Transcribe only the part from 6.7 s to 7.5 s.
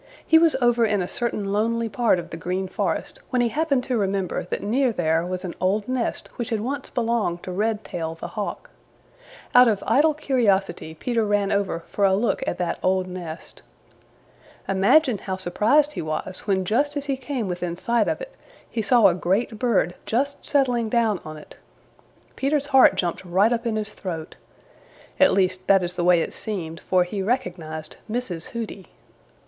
belonged